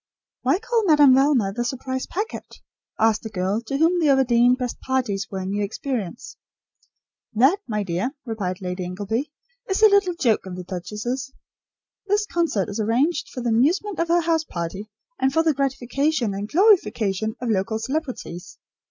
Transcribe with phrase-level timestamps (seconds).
[0.41, 2.57] "Why call Madame Velma the `surprise packet'?"
[2.99, 6.37] asked a girl, to whom the Overdene "best parties" were a new experience.
[7.35, 9.31] "That, my dear," replied Lady Ingleby,
[9.69, 11.31] "is a little joke of the duchess's.
[12.07, 16.33] This concert is arranged for the amusement of her house party, and for the gratification
[16.33, 18.57] and glorification of local celebrities.